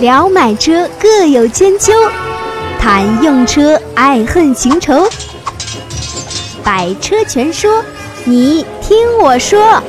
[0.00, 1.92] 聊买车各有千秋，
[2.78, 4.94] 谈用车爱恨情仇。
[6.62, 7.82] 百车全说，
[8.24, 9.82] 你听我说。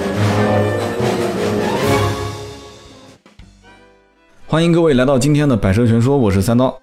[4.47, 6.75] 欢迎各位来到今天的百车全说，我是三刀。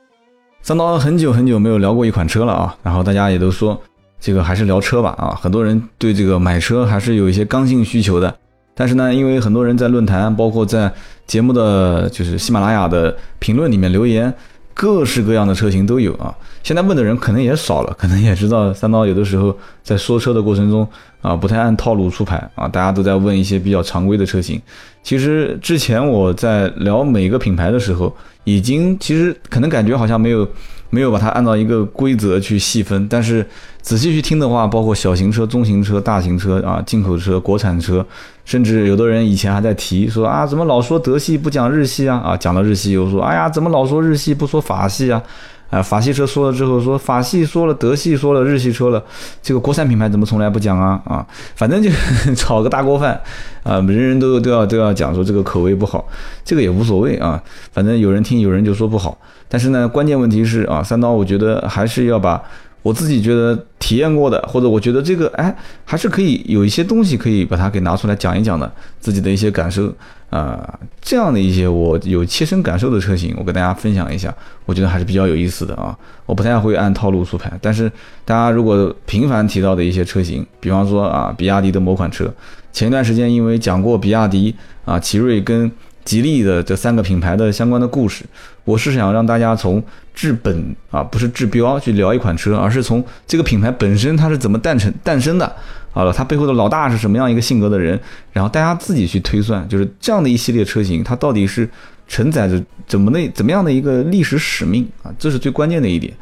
[0.62, 3.76] 三刀很久很久没有聊过一款车了啊，然后大家也都说
[4.20, 8.36] 这个还是聊车吧啊，很多人对这个买车还是有一些刚性需求的。
[8.78, 10.92] 但是呢，因为很多人在论坛，包括在
[11.26, 14.30] 节目的就是喜马拉雅的评论里面留言，
[14.74, 16.34] 各式各样的车型都有啊。
[16.62, 20.86] 现在问的人可能也少了，可能也知道三刀有的时候在说车的过程中
[21.22, 24.60] 啊，不太按套路出牌啊，大家都在问一些比较常规的车型。
[25.02, 30.46] 其实之前我在聊每个品牌的时候，已经其实可能感觉好像没有。
[30.88, 33.44] 没有把它按照一个规则去细分，但是
[33.82, 38.06] 仔细去听的话，包括小型车、中型车、大型车啊，进口车、国产车，
[38.46, 42.16] 甚至有的人以前还在提说啊，怎么老说德系不讲日系啊？
[42.18, 45.20] 啊，讲了日系又说，哎呀，怎么老说日系不说法系啊？
[45.68, 49.02] 啊，法系车说了之后说法系说了，德系说了，日系车了，
[49.42, 51.02] 这个国产品牌怎么从来不讲啊？
[51.04, 51.90] 啊，反正就
[52.36, 53.20] 炒个大锅饭
[53.64, 56.06] 啊，人人都都要都要讲说这个口味不好，
[56.44, 59.18] 这个也无所谓啊，反正有人听，有人就说不好。
[59.48, 62.40] 但是呢，关键问题是啊，三刀，我觉得还是要把
[62.82, 65.54] 我自己觉得体验过的，或者我觉得这个哎，
[65.84, 68.70] 还是可以有一些东西可以把它给拿出来讲一讲的，
[69.00, 69.92] 自己的一些感受
[70.30, 74.32] 啊，这样的一些我有切身感受的车型，我跟大家分享一下，
[74.66, 75.96] 我觉得还是比较有意思的啊。
[76.26, 77.90] 我不太会按套路出牌，但是
[78.24, 82.32] 大家如果频繁提到的一些车型，比方说啊，比亚迪的某款车，
[82.72, 84.54] 前一段时间因为讲过比亚迪
[84.84, 85.70] 啊，奇瑞跟。
[86.06, 88.24] 吉利的这三个品牌的相关的故事，
[88.64, 89.82] 我是想让大家从
[90.14, 95.56] 治本啊，不是治标去聊一款车，而是从这个品牌本身它是怎么诞生诞生的，
[95.90, 98.00] 好了，它背后的老大是什么样一个性格的人，
[98.32, 101.68] 然后大家自己去推算，就是这样的一系列车型，它到底是
[102.06, 106.14] 承载着怎么的怎么样的一个历史使命啊，这是最关键的一点。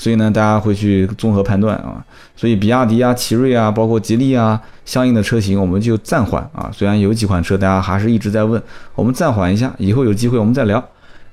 [0.00, 2.02] 所以呢，大家会去综合判断啊。
[2.34, 6.70] 所以比亚迪啊、奇瑞啊、包括吉利啊，相应的车型我们就暂缓啊。
[6.72, 8.60] 虽然有几款车大家还是一直在问，
[8.94, 10.82] 我们暂缓一下，以后有机会我们再聊。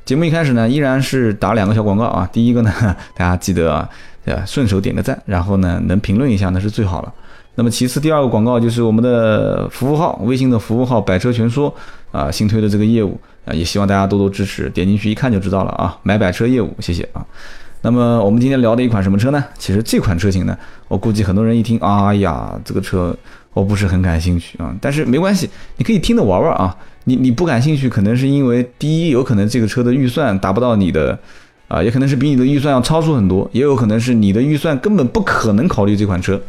[0.03, 2.27] 节目一开始呢，依然是打两个小广告啊。
[2.33, 2.73] 第一个呢，
[3.15, 3.89] 大家记得啊，
[4.45, 7.13] 顺手点个赞，然后呢能评论一下那是最好了。
[7.55, 11.73] 那么其次，第二个广告就是我们的服务号，微信的服务号“百车全说”
[12.11, 14.69] 啊，新推的这个业务啊，也希望大家多多支持。
[14.71, 17.25] 点进去一看就知道了啊，买百车业务，谢谢啊。
[17.81, 19.43] 那么我们今天聊的一款什么车呢？
[19.57, 20.57] 其实这款车型呢，
[20.87, 23.15] 我估计很多人一听，哎呀，这个车
[23.53, 24.75] 我不是很感兴趣啊。
[24.81, 26.75] 但是没关系，你可以听着玩玩啊。
[27.05, 31.17] 你你不感兴趣，可能是因为第一，有可能这个车的预算达不到你的，
[31.67, 36.41] 啊，也可能是比你的预算要超出很多，也有可能是你的预算根本不可能考虑这款车。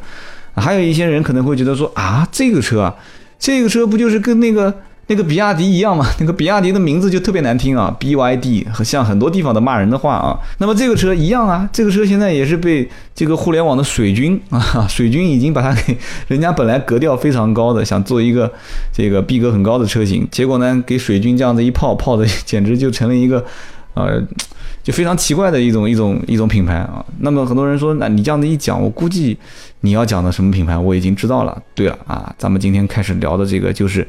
[0.54, 2.96] 还有一些人可能会觉得说啊，这个车啊，
[3.38, 4.74] 这个车不就是跟那个。
[5.10, 6.06] 那个比亚迪一样嘛？
[6.20, 10.38] 那个比亚迪的名字就特别难听啊，BYD 和像很多地方的骂人的话啊。
[10.58, 15.96] 那么这个车一样啊，这个车现在也是被这个互联网的水军 啊，水军已经把它给
[16.28, 18.52] 人家本来格调非常高的，想做一个
[18.92, 23.42] 这个逼格很高的车型，结果呢给水军这样子一泡泡的， 简直就成了一个
[23.94, 24.22] 呃，
[24.82, 27.02] 就非常奇怪的一种一种一种品牌啊。
[27.20, 29.38] 那么很多人说，那你这样子一讲，我估计
[29.80, 31.62] 你要讲的什么品牌我已经知道了。
[31.74, 34.06] 对了啊，咱们今天开始聊的这个就是。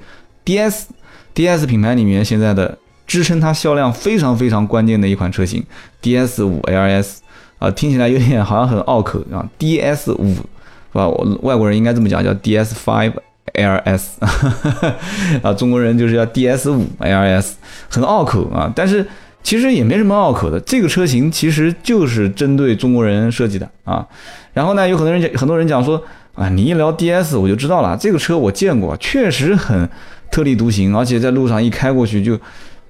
[0.50, 5.64] D.S.D.S 品牌里面现在的支撑它销量非常非常关键的一款车型
[6.02, 7.22] D.S 五 L.S
[7.60, 9.48] 啊，听起来有点好像很拗口啊。
[9.60, 10.42] D.S 五是
[10.94, 11.08] 吧？
[11.08, 13.14] 我外国人应该这么讲，叫 D.S five
[13.54, 14.18] L.S
[15.44, 18.74] 啊，中国人就是要 D.S 五 L.S，很拗口啊。
[18.76, 19.06] 但是
[19.44, 24.04] 其实也没什么拗口的，这个车型其实就是针对中国人设计的啊。
[24.54, 29.88] 然后呢，有很多人讲，很多人讲说啊，你一聊 D.S 我就知道了，这个车我见过，确实很。
[30.32, 32.38] 特立独行，而且在路上一开过去就，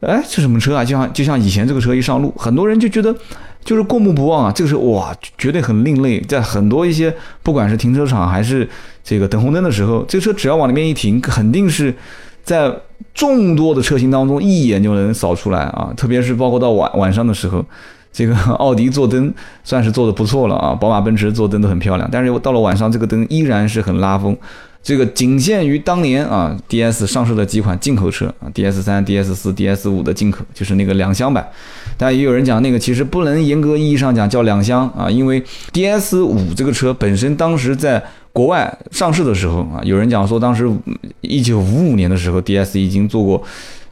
[0.01, 0.83] 哎，这什么车啊？
[0.83, 3.15] 就像就像以前这个车一上路，很多人就觉得
[3.63, 4.51] 就是过目不忘啊。
[4.51, 7.13] 这个车哇，绝对很另类，在很多一些
[7.43, 8.67] 不管是停车场还是
[9.03, 11.93] 这个等红灯的时候，这车只要往里面一停，肯定是
[12.43, 12.73] 在
[13.13, 15.91] 众多的车型当中一眼就能扫出来啊。
[15.95, 17.63] 特别是包括到晚晚上的时候，
[18.11, 19.33] 这个奥迪做灯
[19.63, 24.35] 算是做的不错了啊，宝马奔驰做灯都很漂亮，但是到了晚上这个灯依然是很拉风。
[24.81, 31.47] 这个仅限于当年啊，DS 上市的几款进口车啊，DS 三、DS 四、DS 五的进口，就是那个两厢版。
[31.97, 35.43] 但也有人讲那个其实不能严格意义上讲叫两厢啊，因为
[35.73, 40.69] DS 五这个车本身当时在国外上市的时候啊，有人讲说当时
[41.21, 43.43] 一九五五年的时候，DS 已经做过。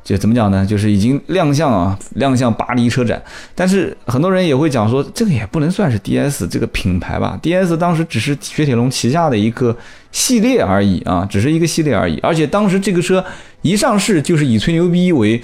[0.08, 0.66] 就怎么讲呢？
[0.66, 3.22] 就是已经亮相啊，亮相巴黎车展。
[3.54, 9.76] 但是很多人也会讲说，这个也不能算是 DS 这个品牌吧？DS 当时只是雪铁龙旗下的一个
[10.14, 12.18] 系列而已啊，只是一个系列而已。
[12.20, 13.22] 而且当时这个车
[13.64, 15.42] 一上市就是以吹牛逼为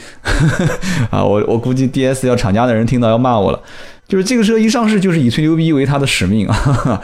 [1.12, 3.62] 啊，我我估计 DS 要厂家的人听到要骂我了。
[4.08, 7.02] 就是这个车一上市就是以吹牛逼为它的使命啊。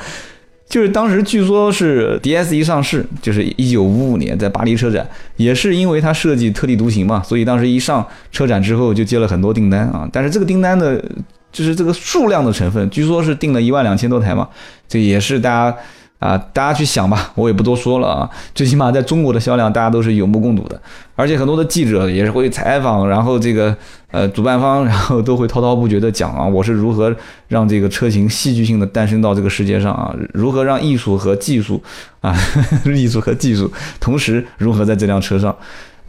[0.69, 5.05] 就是当时据说是 D S 一上市，就是一九五五年在巴黎车展，
[5.35, 10.07] 也是因为它设计特立独行嘛，所以当时一上车展之后就接了很多订单啊。
[10.13, 11.03] 但是这个订单的，
[11.51, 14.47] 就是这个数量的成分，据说是订了一万两千多台嘛，
[14.87, 15.77] 这也是大家。
[16.19, 18.29] 啊，大家去想吧，我也不多说了啊。
[18.53, 20.79] 最起码在中国的销量，大家都是有目共睹的。
[21.15, 23.75] 而且很多的记者也是会采访，然后这个
[24.11, 27.13] 呃主办方，然后都会滔滔不绝的讲啊，我是如何
[27.47, 31.81] 让这个车型戏剧性的诞生到这个世界上啊，如何让艺术和技术
[32.21, 32.35] 啊，
[32.85, 35.55] 艺术和技术同时如何在这辆车上。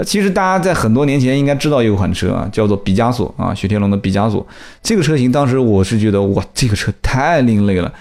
[0.05, 4.45] 其实大家在很多年前应该知道一款车啊，叫做毕加索啊，雪铁龙的毕加索。
[4.83, 7.93] 这个车型当时我是觉得哇，这个车太另类了。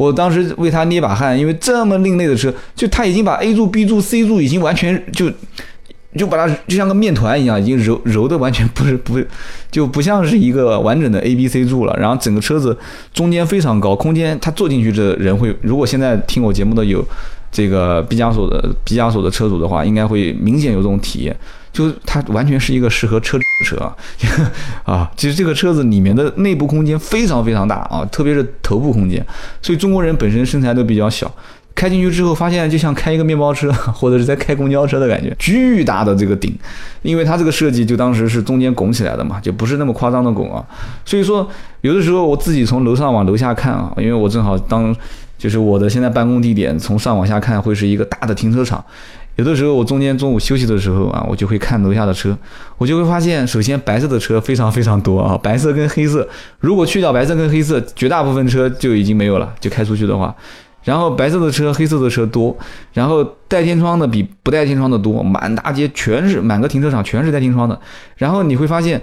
[0.00, 5.30] 我当时为他捏把汗，因为这么另类的车，就他已经把 A 柱、B 柱、C 柱已经完全就
[6.16, 9.20] 就把它就像个面团一样，已经揉揉的完全不是不
[9.70, 11.94] 就不像是一个完整的 A、B、C 柱了。
[12.00, 12.74] 然后整个车子
[13.12, 17.04] 中间非常高，空间他坐进去的人会，如果现在听我节目的有
[17.52, 21.36] 这个毕加索的毕加索的车主的话，应该会明显有这种体验。
[21.72, 23.96] 就它完全是一个适合车的车啊，
[24.84, 29.24] 啊，其实这个车子里面的内部空间非常非常大啊，特别是头部空间，
[29.62, 31.32] 所以中国人本身身材都比较小，
[31.74, 36.52] 开进去之后发现就像开一个面包车 或者是在开公交车的感觉，巨大的这个顶，
[37.02, 40.64] 因为它这个设计就当时是中间拱起来的嘛，就不是那么夸张的拱啊，
[41.04, 41.48] 所以说
[41.82, 44.94] 有的时候我自己从楼上往楼下看啊，因为我正好当
[45.38, 48.84] 就是我的现在办公地点从上往下看会是一个大的停车场。
[49.40, 52.36] 有的时候我中间中午休息的时候啊，我就会看楼下的车，
[52.76, 56.28] 我就会发现，首先白色的车非常非常多啊，白色跟黑色，
[56.58, 60.34] 如果去掉白色跟黑色，绝大部分车就已经没有了，就开出去的话，
[60.84, 62.54] 然后白色的车、黑色的车多，
[62.92, 67.80] 然后带天窗的比不带天窗的多，满大街全是，满个停车场全是带天窗的，
[68.16, 69.00] 然后你会发现，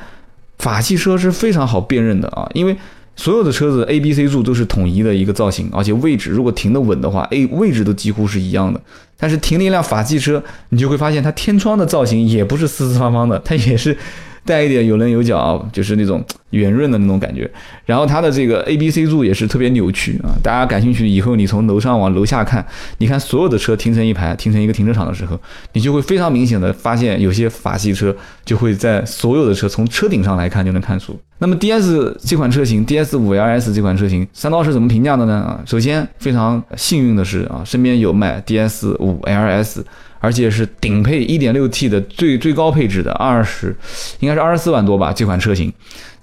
[0.59, 2.77] 法系车是非常好辨认的啊，因为。
[3.17, 8.79] 所有的车子 A、B、C 柱都是统一的一个造型，而且位置如果停得稳的话，A 位置都几乎是一样的。
[9.17, 13.97] 但是停了一辆法系车，你就会发现它天窗的造型也不是四四方方的， 它也是。
[14.45, 17.51] 带一点有棱有角，就是那种圆润的那种感觉。
[17.85, 20.31] 然后它的这个 A、B、C 柱也是特别扭曲啊！
[20.41, 22.65] 大家感兴趣以后，你从楼上往楼下看，
[22.99, 25.37] 你看所有的车停成一排，停成一个停车场的时候，
[25.73, 28.15] 你就会非常明显的发现，有些法系车
[28.45, 31.19] 就会在所有的车从车顶上来看就能看出。
[31.39, 35.35] 那么 DS 这款车型，DS 五 LS 这款车型，三刀是怎么评价的呢？
[35.35, 39.81] 啊，首先非常幸运的是啊，身边有卖 DS 五 LS。
[40.19, 43.73] 而且是顶配 1.6T 的最最高配置的二十，
[44.19, 45.71] 应该是二十四万多吧这款车型。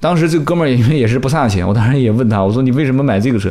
[0.00, 3.48] 当时这哥们儿因为也是不差钱，我当时也问他，我说你为什么买这个车？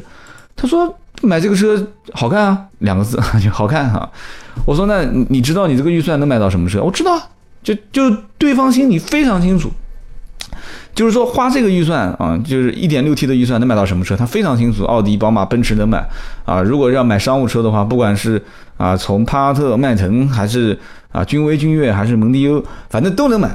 [0.54, 4.07] 他说买这个车好看啊，两个字 就好看哈。
[4.66, 6.83] 我说那你知道你这个预算能买到什么车？
[6.83, 7.18] 我知道，
[7.63, 9.71] 就就对方心里非常清楚。
[10.95, 14.16] 就是说花这个预算啊，就是一点六 T 的预算能买到什么车？
[14.16, 16.07] 他非常清楚，奥迪、宝马、奔驰能买
[16.45, 16.62] 啊。
[16.62, 18.42] 如果要买商务车的话，不管是
[18.78, 20.78] 啊从帕萨特、迈腾，还是
[21.12, 23.50] 啊君威、君越，还是蒙迪欧，反正都能买。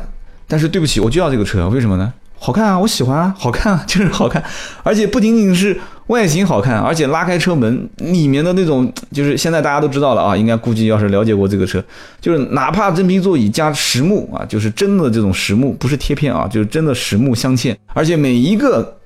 [0.47, 2.13] 但是对不起，我就要这个车，为什么呢？
[2.41, 4.43] 好看啊，我喜欢啊，好看啊，就是好看，
[4.83, 11.83] 而且不仅仅是外形好看，而且拉开车门里面的那种，就是现在大家都知道了啊，应该估计要是了解过这个车，
[12.21, 18.97] 就是哪怕真皮座椅加实木啊，就是真的这种实木，不是贴片啊，就是真的实木镶嵌，而且每一个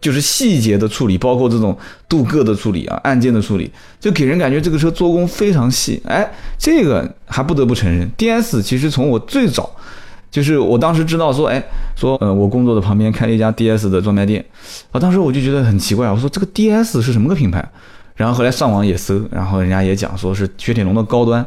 [0.00, 3.70] 就是细节的处理，包括这种镀铬的处理啊，按键的处理，
[4.00, 9.70] 就给人感觉这个车做工非常细，哎，这个还不得不承认，DS 其实从我最早。
[10.32, 11.62] 就是我当时知道说，哎，
[11.94, 14.42] 说，呃，我工作的旁边开了一家 DS 的专卖店，
[14.90, 17.62] 啊，当时我就觉得很奇怪，我说这个 DS 是什么个品牌？
[18.16, 21.44] 然后后来上网也搜，然后人家也讲说是雪铁龙的高端。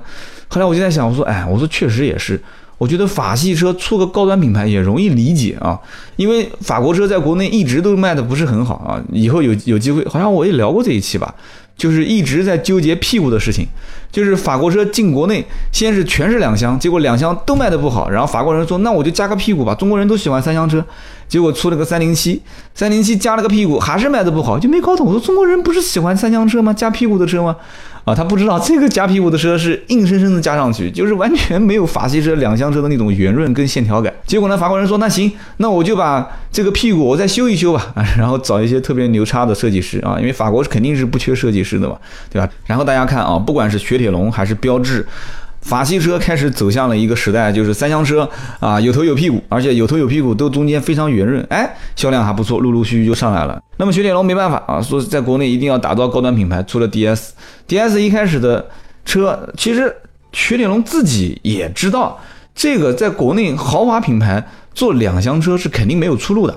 [0.48, 2.39] 后来我就在想，我说，哎，我说确实也是，
[2.77, 5.80] 我觉得法系车出个高端品牌也容易理解啊，
[6.15, 9.01] 因为法国车在国内一直都卖的不是很好啊。
[9.12, 11.34] 以后有有机会，好像我也聊过这一期吧。
[11.77, 13.68] 就是一直在纠结屁股的事情，
[14.15, 20.81] 就是法国车进国内，先是全是两厢，结果两厢都卖的不好，然后法国人说那我就加个屁股吧，中国人都喜欢三厢车，
[21.27, 22.41] 结果出了个三零七，
[22.74, 26.72] 三零七加了个屁股还是卖的不好，就没搞懂，我说中国人不是喜欢三厢车吗？
[26.72, 27.57] 加屁股的车吗？
[28.05, 34.13] 啊，他不知道这个夹屁股的车是硬生生的加上去，就是完全没有法系车两厢车的那种圆润跟线条感。
[34.25, 41.97] 结果呢，法国人说那行，那我就把这个屁股我再修一修吧，啊 然后找一些特别牛叉的设计师啊，因为法国肯定是不缺设计师的嘛，
[42.31, 42.47] 对吧？
[42.67, 45.05] 然后大家看啊，不管是雪铁龙还是标致。
[45.65, 48.29] 法系车开始走向了一个时代，就是三厢车
[48.60, 53.60] 啊，有头有屁股，而且有头有屁股都中间非常圆润，哎，销量还不错，陆陆续续就上来了。
[53.77, 58.63] 那么雪铁龙没办法啊，说在国内一定要打造高端品牌，出了 DS，DS 一开始的
[59.05, 59.91] 车，其实
[60.34, 62.19] 雪铁龙自己也知道，
[62.53, 64.45] 这个在国内豪华品牌
[64.75, 66.55] 做两厢车是肯定没有出路的，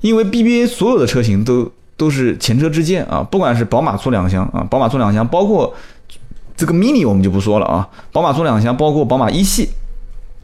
[0.00, 5.74] 因为 BBA 所有的车型都都是前车之鉴啊，不管是宝马出两厢啊，宝马出两厢，包括。
[6.56, 9.68] 这个 mini 我们就不说了啊，宝马出两厢，包括宝马一系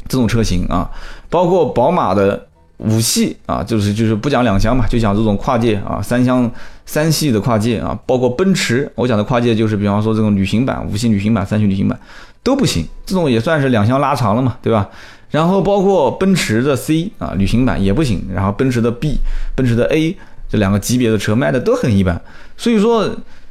[0.08, 0.90] 这种车型啊，
[1.28, 2.48] 包括宝马的
[2.78, 6.50] 五系啊，就是就是不讲两厢嘛，就讲这种跨界啊，三厢
[6.84, 11.96] 三系的跨界啊，包括奔驰，我讲的跨界就是比方说这种旅行版、五系旅行版、三系旅行版
[12.42, 14.88] 都不行，这种也算是两厢拉长了嘛，对吧？
[15.30, 19.16] 然后包括奔驰的 C 啊，旅行版也不行，然后奔驰的 B、
[19.54, 20.16] 奔驰的 A
[20.48, 22.20] 这两个级别的车卖的都很一般，
[22.56, 23.08] 所以说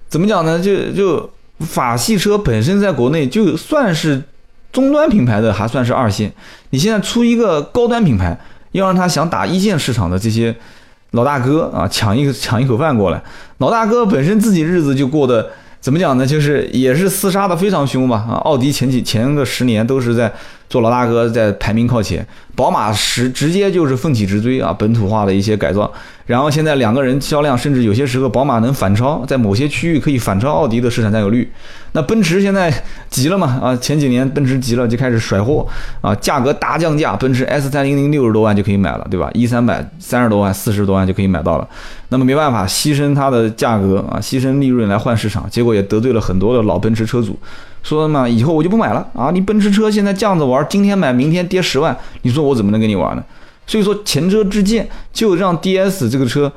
[0.09, 0.59] 怎么讲呢？
[0.59, 1.29] 就就。
[1.59, 4.21] 法系车本身在国内就算是
[4.71, 6.31] 中端品牌的，还算是二线。
[6.69, 8.37] 你现在出一个高端品牌，
[8.71, 10.55] 要让他想打一线市场的这些
[11.11, 13.21] 老大哥啊，抢一个 抢一口饭过来。
[13.57, 15.49] 老大哥本身自己日子就过得
[15.81, 16.25] 怎么讲呢？
[16.25, 18.17] 就是也是厮杀的非常凶吧。
[18.29, 20.31] 啊，奥迪前几前个十年都是在
[20.69, 22.25] 做老大哥，在排名靠前。
[22.55, 25.91] 宝马十直接就是奋起直追啊，本土化的一些改造。
[26.29, 31.51] 然后现在两个人销量，甚至有些时候宝马能反超，在某些区域可以反超奥迪的市场占有率。
[31.93, 32.71] 那奔驰现在
[33.09, 33.57] 急了嘛？
[33.59, 35.65] 啊，前几年奔驰急了就开始甩货
[36.01, 39.27] 啊，价格大降价， 奔驰 S 三零零六十多万就可以买了，对吧？
[39.33, 41.67] 一三百三十多万、四十多万就可以买到了。
[42.09, 47.36] 那么没办法，牺牲它的价格啊，牺牲利润来换市场，结果也得罪了很多的老奔驰车主，
[47.81, 49.31] 说嘛，以后我就不买了啊！
[49.33, 53.24] 你奔驰车现在这样子玩，今天买明天跌十万，你说我怎么能跟你玩呢？
[53.69, 56.51] 所以说前车之鉴就让 DS 这个车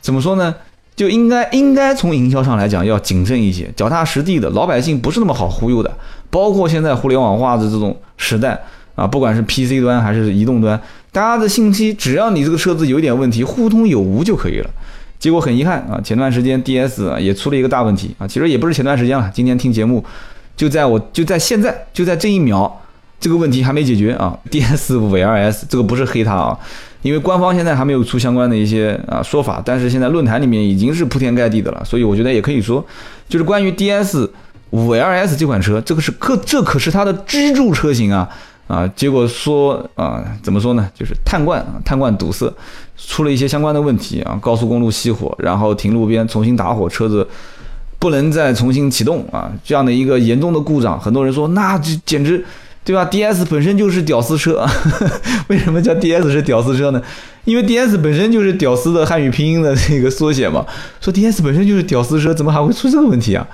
[0.00, 0.54] 怎么说呢？
[0.96, 5.94] 就应该应该从营销上来讲要谨慎一些，脚踏实地的老百姓不是那么好忽悠的。
[6.30, 8.58] 包括现在互联网化的这种时代
[8.94, 10.80] 啊，不管是 PC 端还是移动端，
[11.12, 14.70] 大家的信息只要你这个车子有一点问题，互通有无就可以了。
[15.18, 20.02] 结果很遗憾啊，前段时间 DS 也出了一个大问题啊，其实也不是前段时间了，今天听节目
[20.56, 22.80] 就在我就在现在就在这一秒。
[23.24, 26.58] 这个问题还没解决啊，DS 五 LS 这个不是黑它啊，
[27.00, 32.84] 因为官方现在还没有出相关的一些啊说法，但是现在论坛里面已经是铺天盖地的了，所以我觉得也可以说，
[33.26, 34.28] 就是关于 DS
[34.72, 38.28] 五 LS 这款车，这个是可这可是它的支柱车型啊
[38.68, 42.52] 啊，结果说啊怎么说呢，就是碳罐碳罐堵塞，
[42.98, 47.26] 出了一些相关的问题啊，高速公路熄火，然后停路边重新打火，车子
[47.98, 52.44] 不能再重新启动啊，这样的一个严重的故障，很多人说那这简直。
[52.84, 54.64] 对吧？D S 本身就是屌丝车，
[55.48, 57.00] 为什么叫 D S 是屌丝车呢？
[57.46, 60.64] 因为 D S 本身就是屌丝的汉语拼音的这个缩写嘛。
[61.00, 63.46] 说 D S 本身就是屌丝车，怎么还会出这个问题啊？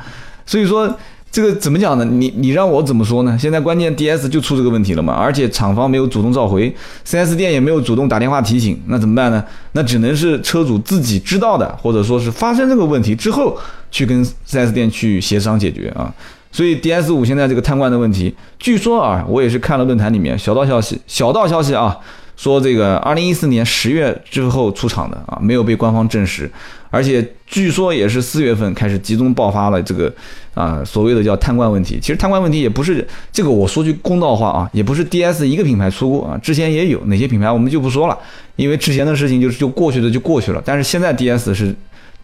[0.44, 0.92] 所以说
[1.30, 2.04] 这个怎么讲呢？
[2.04, 3.38] 你你让我怎么说呢？
[3.40, 6.74] 现在关键 D S 就出这个问题了嘛，而且厂方没有主动召回
[7.06, 9.44] ，4S 店也没有主动打电话提醒，那怎么办呢？
[9.72, 13.56] 那只能是车主自己知道的，或者说是发生这个问题之后
[13.92, 16.12] 去跟 4S 店去协商解决啊。
[16.52, 21.96] 所以 DS 五现在这个碳罐的问题，据说啊，我也是看了论坛里面小道消息，小道消息啊，
[22.36, 26.50] 说这个二零一四年十月之后出厂的啊，没有被官方证实，
[26.90, 30.12] 而且据说也是四月份开始集中爆发了这个
[30.54, 32.00] 啊所谓的叫碳罐问题。
[32.00, 38.18] 其实碳罐问题也不是这个，我说句公道话啊，也不是 DS 一个品牌出过啊，之前也有哪些品牌我们就不说了，
[38.56, 40.60] 因为之前的事情就是就过去的就过去了。
[40.64, 41.74] 但是现在 DS 是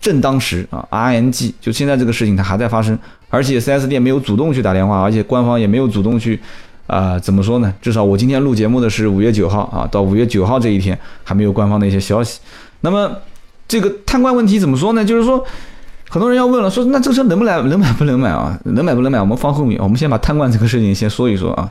[0.01, 2.99] 正当时啊，RNG 就现在这个事情它还在发生。
[3.29, 6.39] 而且 4S 店没有主动去打电话，而且官方也没有主动去，
[6.87, 7.75] 啊，怎么说呢？
[7.83, 12.39] 至少我今天录节目的是五月九号啊，到五月九号这一天还没有官方的一些消息。
[12.83, 13.11] 那么
[13.67, 15.05] 这个贪官问题怎么说呢？
[15.05, 15.45] 就是说，
[16.09, 18.57] 很多人要问了，说那这个车能不能能买不能买啊？
[18.65, 19.21] 能买不能买？
[19.21, 21.69] 我们放后面，我们先把贪官这个事情先说一说啊。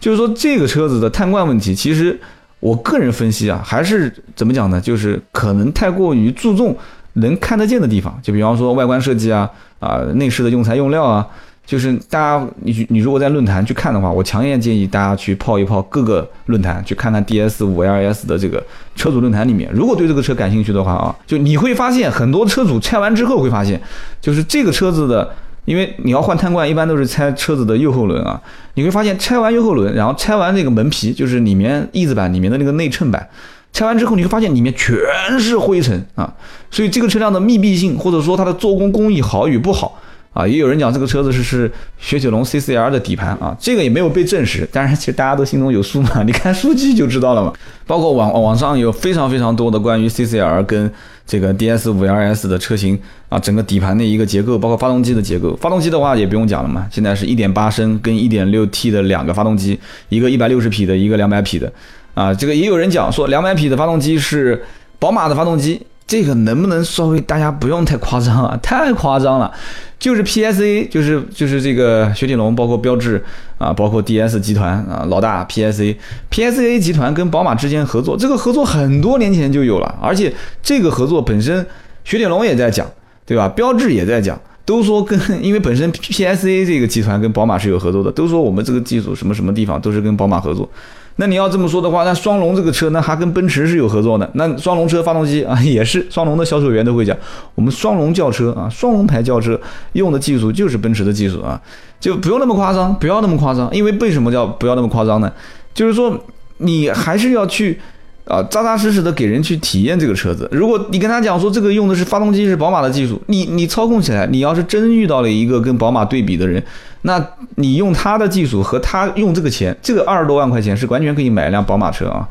[0.00, 2.18] 就是说这个车子的贪官问题，其实
[2.60, 4.80] 我个人分析啊，还是怎么讲呢？
[4.80, 6.74] 就是可能太过于注重
[7.14, 9.50] 能看得见的地方，就比方说外观设计啊。
[9.78, 11.26] 啊，内饰的用材用料啊，
[11.66, 18.62] 就是大家你你如果在论坛去看的话，我强烈建议大家去泡一泡各个论坛，去看看 DS 五 LS 的这个
[18.94, 19.70] 车主论坛里面。
[19.72, 23.80] 如果对这个车感兴趣的话啊，就你会发现很多车主拆完之后会发现，
[24.20, 25.28] 就是这个车子的，
[25.64, 28.40] 因为你要换碳罐，一般都是拆车子的右后轮啊，
[28.74, 33.28] 你会发现拆完右后轮，然后拆完这个门皮，就是里面翼子板里面的那个内衬板。
[33.72, 34.96] 拆完之后，你会发现里面全
[35.38, 36.32] 是灰尘啊，
[36.70, 40.00] 所以这个车辆的密闭性或者说它的做工工艺好与不好
[40.32, 47.52] 啊，也有人讲这个车子是是雪铁龙 CCR 的底盘啊，这个也没有被证实，但是其实大家都心中有数嘛， 你看数据就知道了嘛。
[47.86, 50.90] 包括网网上有非常非常多的关于 CCR 跟
[51.26, 55.56] 这个 DS 五 LS 的车型啊，整个底盘的一个结构，包括发动机的结构。
[55.56, 61.72] 发动机的话也不用讲了嘛，现在是一点八升跟一点六 T 的两个发动机，一个一百六十匹的，一个两百匹的
[62.16, 62.34] 啊。
[62.34, 64.64] 这个也有人讲说两百匹的发动机是
[64.98, 65.80] 宝马的发动机。
[66.08, 68.56] 这个能不能稍微大家不用太夸张啊？
[68.62, 69.52] 太夸张了，
[69.98, 73.20] 就是 PSA，就是就是这个雪铁龙，包括标致
[73.58, 80.32] 啊，包括 DS 集团啊，老大 PSA，PSA 集团跟宝马之间合作，这个合作很多年前就有了，而且
[80.62, 81.66] 这个合作本身
[82.04, 82.86] 雪铁龙也在讲，
[83.26, 83.48] 对吧？
[83.48, 90.70] 标致也在讲，都说跟 因为本身 PSA 这个集团跟宝马是有合作的，都说我们这个技术什么什么地方都是跟宝马合作。
[91.16, 94.30] 那你要这么说的话，那双龙这个车，那还跟奔驰是有合作的。
[94.34, 97.16] 那双龙车发动机 啊，也是双龙的销售员都会讲，
[97.54, 99.60] 我们双龙轿车啊，双龙牌轿车
[99.92, 101.60] 用的技术就是奔驰的技术啊，
[101.98, 103.68] 就不用那么夸张，不要那么夸张。
[103.74, 105.32] 因为为什么叫不要那么夸张呢？
[105.74, 106.18] 就是说
[106.58, 107.80] 你还是要去。
[108.26, 110.48] 啊，扎扎实实的给人去体验这个车子。
[110.50, 116.60] 如果你跟他讲说这个用的是发动机是宝马的技术，你你操控起来，你要是真遇到了一个跟宝马对比的人，
[117.02, 122.26] 那你用他的技术和他用这个钱，这个二十多万块钱是完全可以买一辆宝马车啊，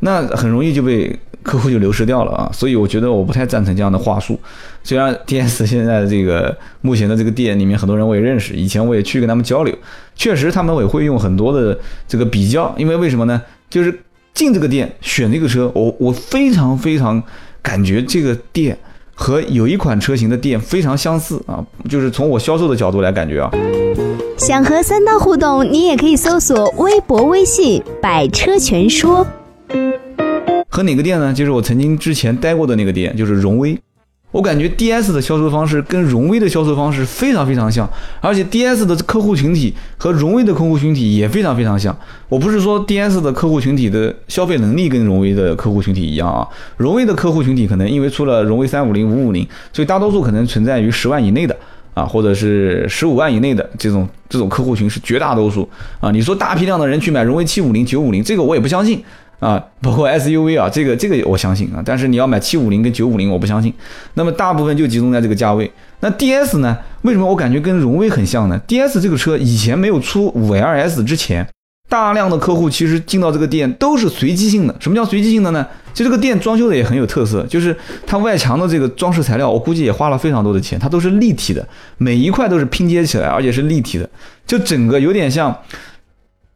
[0.00, 2.48] 那很容易就被客户就流失掉了啊。
[2.52, 4.38] 所以我觉得我不太赞成这样的话术。
[4.84, 9.76] 虽然 DS 现在这个目前的这个店里面很多人我也认识，以前我也去跟他们交流，
[10.14, 11.76] 确实他们也会用很多的
[12.06, 13.42] 这个比较，因为为什么呢？
[13.68, 13.98] 就是。
[14.34, 17.22] 进这个店选这个车，我我非常非常
[17.62, 18.76] 感觉这个店
[19.14, 23.50] 和有一款车型的店非常相似啊，就是从我销售的角度来感觉啊。
[24.36, 29.24] 想和三刀互动，你也可以搜索微博、微信“百车全说”。
[30.68, 31.32] 和哪个店呢？
[31.32, 33.78] 就是我曾经之前待过的那个店，就是荣威。
[34.34, 37.88] 我感觉 D S 的销售方式跟荣威的销售方式非常非常像，
[38.20, 41.96] 而且 D S 的客户群体和荣威的客户群体也非常非常像。
[42.28, 46.44] 我不是说 D S 的客户群体的消费能力跟荣威的客户群体一样啊，
[46.78, 51.56] 荣威的客户群体可能因为出了荣威三五零、五五零，所以大多数可能存在于十万以内的
[51.94, 55.68] 啊，或者是十五万以内的这种这种客户群是绝大多数
[56.00, 56.10] 啊。
[56.10, 59.00] 你说大批量的人去买荣威七五零、九五零，这个我也不相信。
[59.44, 63.70] 啊，包括 SUV 啊，这个这个我相信啊，但是你要买七五零跟九五零，我不相信。
[64.14, 65.70] 那么大部分就集中在这个价位。
[66.00, 66.78] 那 DS 呢？
[67.02, 71.46] 为什么我感觉跟荣威很像呢？DS 这个车以前没有出五 LS 之前，
[71.90, 74.74] 大量的客户其实进到这个店都是随机性的。
[74.80, 75.66] 什么叫随机性的呢？
[75.92, 84.08] 就这个店装修的也很有特色，就是它外墙的这个装饰材料，我估计也花了非常多的钱，它都是立体的，每一块都是拼接起来，而且是立体的，
[84.46, 85.54] 就整个有点像。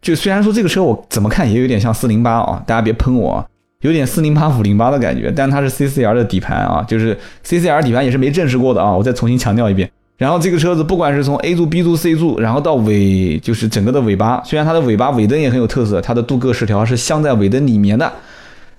[0.08, 3.46] 就虽然说这个车我怎么看也有点像四零八啊，大家别喷我，
[3.82, 9.90] 有点四零八五零八的感觉，但它是 CCR 的底盘啊，就是 CCR 底盘也是没证实过的啊，我再重新强调一遍。
[10.16, 18.10] 然后这个车子不管是从 A 柱、B 柱、C 柱，然后到尾就是整个的尾巴，虽然它的尾巴尾灯也很有特色，它的镀铬饰条是镶在尾灯里面的，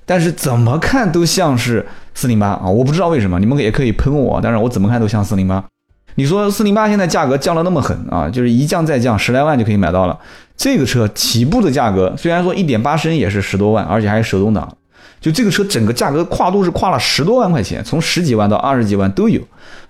[0.03, 5.63] 但是怎么看都像是四零八啊，我不知道为什么，你们也可以喷我，但是我怎么看都像四零八。
[6.15, 10.17] 你说四零八现在价格降了那么狠啊，就是一降再降，十来万就可以买到了。
[10.57, 14.67] 这个车起步的价格虽然说一点八升也是十多万，而且还是手动挡，
[15.21, 19.41] 就这个车整个价格跨度是跨了十多万块钱，从十几万到二十几万都有。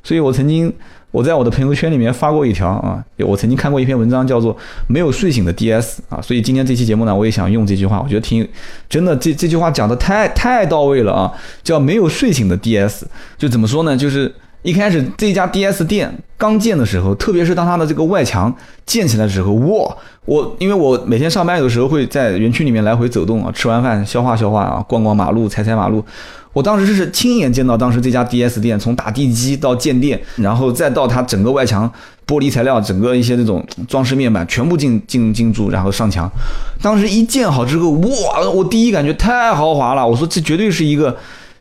[0.04, 0.72] 所以我曾经
[1.10, 4.56] 我在我的朋友圈里面发过一条啊，我曾经看过一篇文章叫做
[4.88, 8.48] “没有睡醒的 DS” 啊，所以今天这期节目呢，我也想用这句话，我觉得挺
[8.88, 13.02] 真的，这这句话讲的太太到位了啊，叫“没有睡醒的 DS”，
[13.40, 13.98] 就怎么说呢？
[13.98, 14.32] 就是。
[14.62, 18.54] 一开始这家 DS 店刚建的时候，特别是当它的这个外墙
[18.86, 19.96] 建起来的时候，哇！
[20.26, 26.04] 我因为我每天上班有的时候会在园区里面来回走动啊，吃完饭消化消化啊，逛逛马路，踩踩马路。
[26.52, 31.90] 我当时是亲眼见到当时这家 DS 店从打地基到建店，然后再到它整个外墙
[32.28, 36.30] 玻璃材料，整个一些那种装饰面板全部进进进驻，然后上墙。
[36.82, 38.50] 当时一建好之后，哇！
[38.54, 41.16] 我第一感觉太豪华了，我说这绝对是一个。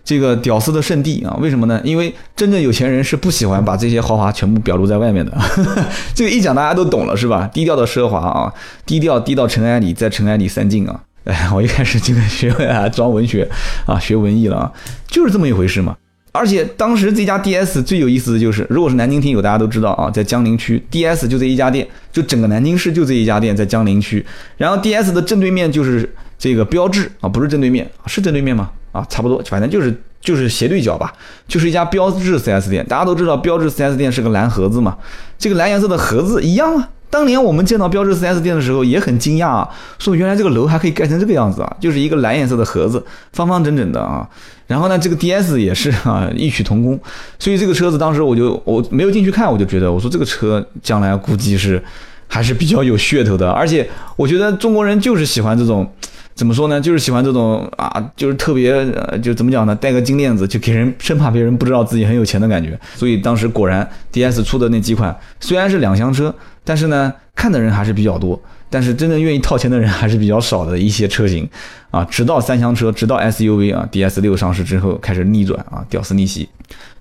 [0.08, 1.78] 这个屌丝的圣地啊，为什么呢？
[1.84, 5.30] 因为真正有钱人是不喜欢把这些豪华全部表露在外面的。
[6.16, 7.46] 这个一讲大家都懂了，是吧？
[7.52, 8.50] 低调的奢华啊，
[8.86, 10.98] 低调低到尘埃里，在尘埃里三进啊。
[11.24, 13.46] 哎，我一开始就在学啊，装文学
[13.84, 14.72] 啊，学文艺了啊，
[15.08, 15.94] 就是这么一回事嘛。
[16.32, 24.24] 而且当时这家 DS 最有意思的就是，如果是南京听友，大家都知道啊，在江陵区，DS 就这一家店，就整个南京市就这一家店在江陵区。
[24.56, 28.70] 然后 DS 的正对面就是这个标志啊，不是正对面，是正对面吗？
[28.92, 31.12] 啊，差不多，反正就是就是斜对角吧，
[31.46, 32.84] 就是一家标致 4S 店。
[32.86, 34.96] 大家都知道标致 4S 店是个蓝盒子嘛，
[35.38, 44.28] 这个蓝颜色的盒子一样啊，当年我们见到标致 4S 店的时候也很惊讶啊，说原来这个楼还可以盖成这个样子啊，就是一个蓝颜色的盒子，方方整整的啊。
[44.66, 46.98] 然后呢，这个 DS 也是啊，异曲同工。
[47.38, 51.82] 所以这个车子当时我就我没有进去看，我就觉得我说这个车将来估计是
[52.26, 55.90] 还是比较有噱头的，而且我觉得中国人就是喜欢这种。
[56.38, 56.80] 怎么说呢？
[56.80, 59.74] 就是喜欢这种啊，就是特别呃，就怎么讲呢？
[59.74, 62.78] 戴个金链子，就给人生怕别人不知道自己很有钱的感觉。
[62.94, 68.40] 所以当时果然，DS 出的那几款虽然是两厢车，但是呢，看的人还是比较多。
[68.70, 71.48] 但是真正愿意掏钱的人还是比较少的一些车型
[71.90, 72.04] 啊。
[72.04, 76.48] 直到三厢车，直到 SUV 啊，DS 六上市之后开始逆转啊，屌丝逆袭。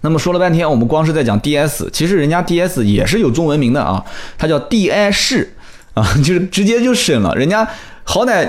[0.01, 4.03] 那么说了半天，我们光是在讲 DS，其实人家 DS 也是有中文名的啊，
[4.35, 5.53] 它叫 DI 式
[5.93, 7.69] 啊， 就是直接就省了人家。
[8.09, 8.47] 好歹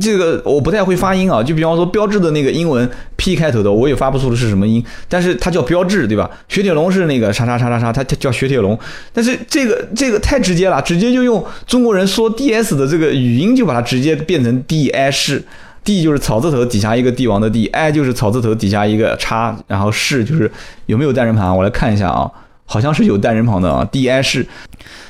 [0.00, 6.30] 这个我不太会发音啊，就比方说标志的那个英文 P 开头的，我也发不出的是什么音，但是它叫标志，对吧？
[6.48, 8.76] 雪铁龙是那个叉叉叉叉叉，它叫雪铁龙，
[9.12, 15.44] 但是这个这个太直接了，直接就用中国人说 DS 的这个语音，就把它直接变成 DI 是
[15.84, 20.50] ，D 就是草字头底下一个帝王的 D，I 就是草字头底下一个叉，然后是就是
[20.86, 21.54] 有没有单人旁？
[21.54, 22.30] 我来看一下啊，
[22.64, 24.46] 好像是有单人旁的啊，DI 是。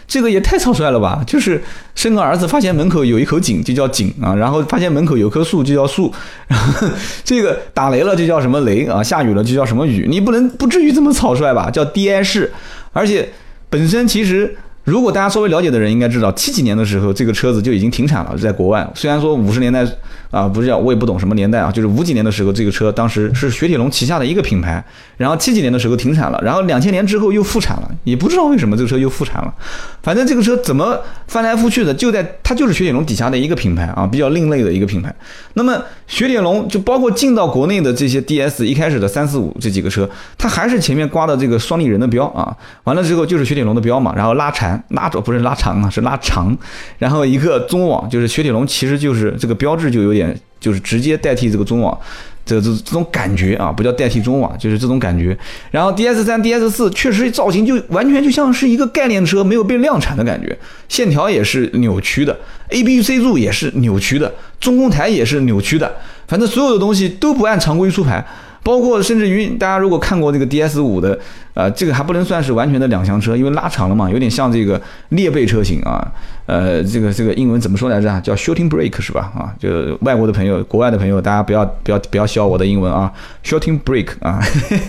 [0.06, 1.22] 这个也太草率了吧！
[1.26, 1.62] 就是
[1.94, 6.10] 生个儿子，发现门口有一口井，就叫井啊；然后发现门口有棵树，就叫树；
[6.46, 6.88] 然 后
[7.24, 10.06] 这个打雷了，就叫什么雷啊；下雨了，就叫什么雨。
[10.08, 11.70] 你不能不至于这么草率吧？
[11.70, 12.52] 叫 DI 式，
[12.92, 13.28] 而且
[13.68, 14.56] 本身其实。
[14.84, 18.86] 如果大家稍微了解的人应该知道，七几年的时候这个车子就已经停产了，在国外。
[18.94, 19.82] 虽然说五十年代
[20.30, 24.84] 啊，不是叫我也不懂什么年代啊，就是五几年的时候，这个车当时是雪铁龙旗下的一个品牌。
[25.16, 29.54] 然后七几年的时候停产了，然后两千年之后又复产了，也不知道为什么这个车又复产了。
[30.02, 35.14] 反正这个车怎么翻来覆去的，就在它就是雪铁龙底下的一个品牌啊，比较另类的一个品牌。
[35.54, 44.73] 那么雪铁龙就包括进到国内的这些 DS，一开始的三四五这几个车，它还是前面刮的这个双立人的标啊，完了之后就是雪铁龙的标嘛，然后拉缠。
[44.88, 46.56] 拉着不是拉长啊，是拉长，
[46.98, 51.98] 然后一个中网，就是雪铁龙，其实就是这个标志就有点，就是直接代替这个中网，
[52.44, 55.36] 这这这种感觉啊，不叫代替中网，就是这种感觉。
[55.70, 60.56] 然后 DS 三、DS 四确实造型就完全就像是一个概念车，没有被量产的感觉，
[60.88, 65.94] 线条也是扭曲的，A、B、C 柱也是扭曲的，中控台也是扭曲的，
[66.34, 68.26] 反正所有的东西都不按常规出牌。
[68.64, 71.18] 包括甚至于大家如果看过这个 DS 五的，
[71.52, 76.02] 呃，这个还不能算是完全的两厢车，因为拉长了嘛，有点像这个猎背车型啊，
[76.46, 78.20] 呃，这个这个英文怎么说来着？
[78.22, 79.30] 叫 shooting break 是吧？
[79.36, 83.12] 啊，就外国的朋友、国外的朋友，大家不要不要不要笑我的英文啊
[83.44, 84.42] ，shooting brake 啊，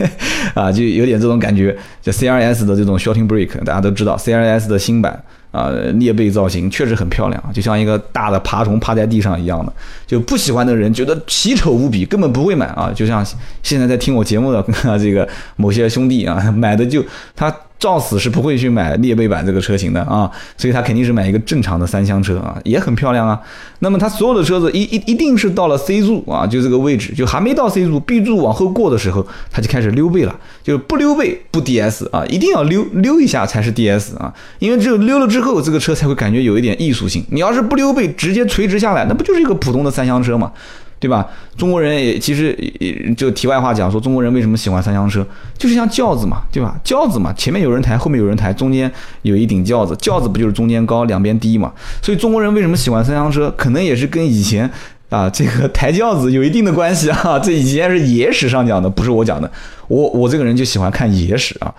[0.56, 5.22] 啊，就有点这种感觉，就 CRS 的这种 shooting break，大家都知道 CRS 的新版。
[5.56, 9.72] 啊，裂背造型确实很漂亮，就像一个大的爬虫趴在地上一样的。
[10.06, 12.92] 就不喜欢的人觉得奇丑无比，根本不会买啊。
[12.94, 13.26] 就像
[13.64, 14.62] 现在在听我节目的
[15.00, 17.04] 这个某些兄弟啊，买的就
[17.36, 17.56] 他。
[17.78, 23.40] 照死是不会去买猎背版这个车型的啊，所以他肯定是买一个正常的三厢车啊，也很漂亮啊。
[23.80, 37.24] 那么他所有的车子一一一定是到了 C 柱啊，就这个位置，就还没到 C 柱，B 柱往后过的时候，他就开始溜背了，就是不溜背不 DS 啊，一定要溜溜一下才是 DS 啊，因为只有溜了之后，这个车才会感觉有一点艺术性。
[37.30, 40.52] 你要是不溜背，直接垂直下来，那不就是一个普通的三厢车吗？
[41.00, 41.28] 对吧？
[41.56, 45.26] 中国人也其实也就题外话讲说，中国人为什么喜欢三厢车，
[45.58, 46.80] 就是像轿子嘛，对吧？
[46.84, 51.72] 轿子嘛，前面有人抬，后面有人抬，中间有一顶轿子，轿子不就是中间高，两边低嘛？
[52.02, 54.70] 所以中国人为什么喜欢三厢车，可能也是跟以前
[55.10, 57.38] 啊这个抬轿子有一定的关系啊。
[57.38, 59.52] 这以前是野史上讲的，不是我讲的。
[59.88, 61.74] 我我这个人就喜欢看野史啊。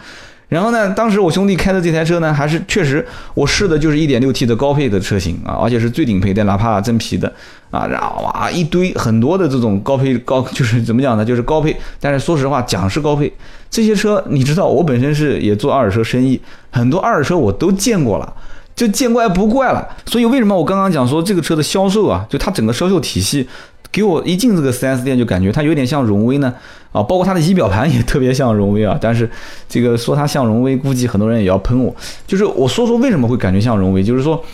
[0.48, 3.04] 然后呢，当时我兄弟开的这台车呢，还是确实
[3.34, 7.26] 我试的就是 1.6T 的高配的车型啊，而且是最顶配的，哪怕真皮的
[7.72, 11.76] 啊，然后哇一堆很多的这种高配高，就是怎么讲呢，就是高配。
[12.00, 13.32] 但是说实话，讲是高配，
[13.68, 18.32] 这些车你知道，我本身是也做二手车生意，很多二手车我都见过了，
[18.76, 19.84] 就见怪不怪了。
[20.06, 23.48] 所以为什么我刚刚讲说这个车的销售啊，就它整个销售体系。
[23.92, 26.52] 给我一进这个 4S 店就感觉它有点像荣威呢，
[26.92, 28.96] 啊，包括它的仪表盘也特别像荣威啊。
[29.00, 29.28] 但是
[29.68, 31.94] 这个说它像荣威，估计很多人也要喷我。
[32.26, 34.44] 就是我说说为什么会感觉像荣威，就是说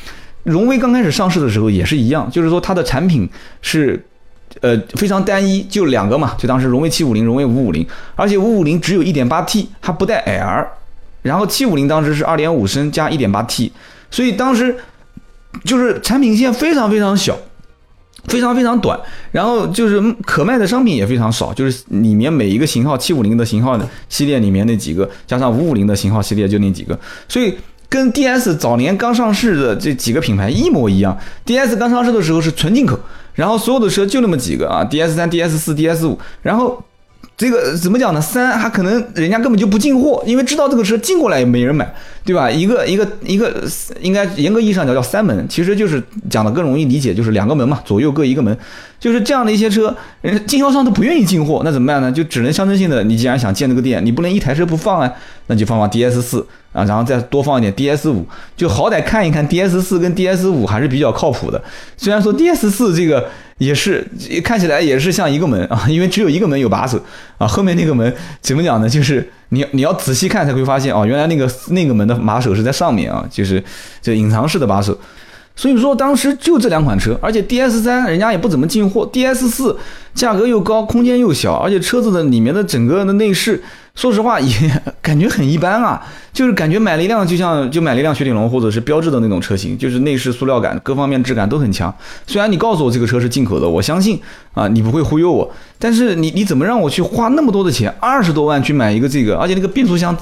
[0.44, 3.28] 荣威刚开始上市的时候也是一样，就是说它的产品
[3.60, 4.04] 是
[4.60, 10.66] 呃非常单一，就两个嘛，就当时荣威750、荣威550，而且550只有一点八 T，它不带 L，
[11.22, 13.72] 然后750当时是二点五升加一点八 T，
[14.10, 14.76] 所以当时
[15.64, 17.36] 就是产品线非常非常小。
[18.28, 18.98] 非常非常短，
[19.30, 27.54] 然后就是可卖的商品也非常少，就是里面每一个型号七五零的型号的系列里面那几个，加上五五零的型号系列就那几个，所以
[27.88, 31.18] 跟 DS 早年刚上市的这几个品牌一模一样。
[31.44, 32.98] DS 刚上市的时候是纯进口，
[33.34, 36.82] 然后所有的车就那么几个啊，DS 三、DS 四、DS 五，然后
[37.36, 38.20] 这个怎么讲呢？
[38.20, 41.92] 三，还可能人家根本就不进货，因为知道这个车进过来也没人买，
[42.24, 42.50] 对吧？
[42.50, 43.52] 一个一个一个，
[44.00, 48.56] 应该严格意义上讲叫三门，其实就是讲的更容易理解，就是两个门嘛，左右各一个门，
[49.00, 52.12] 就是这样的一些车，人经销商都不愿意进货，那怎么办呢？
[52.12, 55.12] 就只能象征性的，你既然想建这个店，你不能一台车不放啊，
[55.48, 58.24] 那就放放 DS 四啊，然后再多放一点 DS 五，
[58.56, 61.60] 就好歹看一看 DS 四跟 DS 五还是比较靠谱的。
[61.96, 63.28] 虽然说 DS 四这个。
[63.58, 64.04] 也是
[64.42, 67.00] 看起来也是像一个门啊，因为只有一个门有把手
[67.38, 68.88] 啊，后面那个门怎么讲呢？
[68.88, 73.62] 就是你你要仔细看才会发现哦，原来那个那个门的把手是在上面啊，就是
[74.00, 74.98] 这隐藏式的把手。
[75.54, 79.76] 所以说当时就这两款车，而且 DS 三人家也不怎么进货，DS 四
[80.14, 83.62] 价格又高，空间又小，而且车子的里面的整个的内饰。
[83.94, 84.52] 说实话，也
[85.02, 86.02] 感觉很一般啊，
[86.32, 91.94] 就是感觉买了一辆就像就买了一辆雪铁龙或者是标致的那种车型，就是内饰塑料感各方面质感都很强。
[92.26, 94.18] 虽然你告诉我这个车是进口的，我相信
[94.54, 95.50] 啊，你不会忽悠我。
[95.78, 100.16] 但是你你怎么让我去花那么多的钱，二十多万去买一个这个，而且那个变速箱。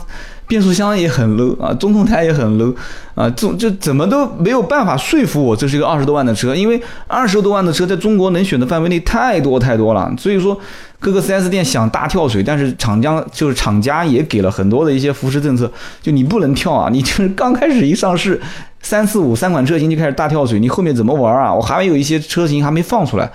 [0.49, 2.75] 变速箱也很 low 啊，中控台也很 low
[3.15, 10.59] 啊，这这怎么都没有办法说服我，这是一个二十多万的车，因为二十多万的车在中国能选的范围内太多太多了，所以说
[11.01, 15.69] 各个 4S 店想大跳水，但是厂家就是厂家也给了很多的一些扶持政策，
[16.01, 18.41] 就你不能跳啊，你就是 刚开始一上市，
[18.83, 21.53] 三四五三款车型就开始大跳水，你后面怎么玩啊？
[21.53, 23.29] 我还有一些车型还没放出来，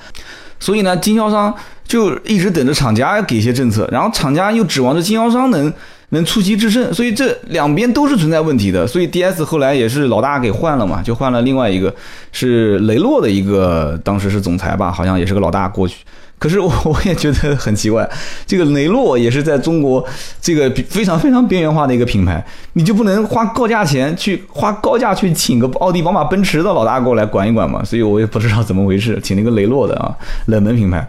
[0.60, 1.54] 所以呢，经销商
[1.88, 5.73] 就一直等着厂家给一些政策，然后厂家又指望着经销商能。
[6.10, 8.86] 能出奇制胜，所以这两边都是存在问题的。
[8.86, 11.93] 所以 D S 后来也是老大给换了嘛，就换了另外一个
[12.32, 15.97] 是雷诺的一个，当时是总裁吧，好像也是个老大过去。
[16.38, 18.08] 可是我 我也觉得很奇怪，
[18.45, 20.06] 这个雷诺也是在中国
[20.41, 22.43] 这个非常非常边缘化的一个品牌，
[22.74, 27.84] 你就不能花高价钱去花高价去请个奥迪、宝马、奔驰的老大过来管一管嘛？
[27.84, 30.13] 所以我也不知道怎么回事，请了一个雷诺的啊，
[30.48, 31.08] 冷门品牌。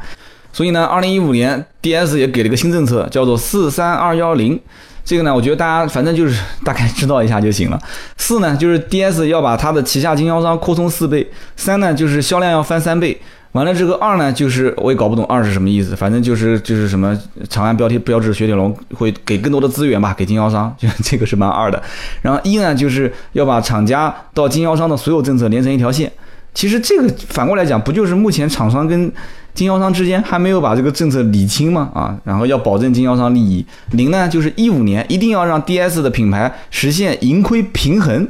[0.53, 4.59] 所以呢，二零一五年 D S 也给了一个新政策，叫做四三二幺零。
[5.05, 7.79] 这个呢，我觉得大家反正就是大概知道一下就行了。
[8.17, 11.23] 四呢，就是 D S 要把它的旗下经销商扩充四倍；
[11.57, 13.21] 三呢，就是销量要翻三倍。
[13.57, 21.83] 完了，这个二呢，就是我也搞不懂二是什么意思，反正就是就是什么长安标题标志雪铁龙会给更多的资源吧，给经销商， 就这个是蛮二的。
[22.21, 26.13] 然后一呢，就是要把厂家到经销商的所有政策连成一条线。
[26.53, 29.11] 其实这个反过来讲，不就是目前厂商跟
[29.55, 31.91] 经销商之间还没有把这个政策理清吗？
[31.95, 33.65] 啊，然后要保证经销商利益。
[33.93, 38.29] 零呢，就是一五年一定要让 DS 的品牌实现盈亏平衡。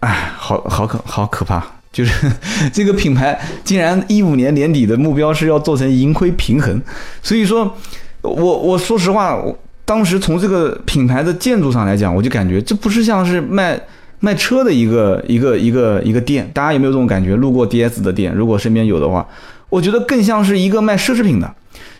[0.00, 1.62] 哎，好好可好可怕，
[1.96, 2.30] 就是
[2.70, 6.78] 这个品牌竟然一五年年底的目标是要做成盈亏平衡。
[7.22, 7.74] 所以说，
[8.20, 13.80] 我我说实话，我当时从这个品牌的建筑上来讲，我就感觉这不是像是卖。
[14.18, 17.36] 卖车的一个一个一个一个店，大家有没有这种感觉？
[17.36, 19.24] 路过 DS 的店，如果身边有的话，
[19.68, 21.54] 我觉得更像是一个卖奢侈品的。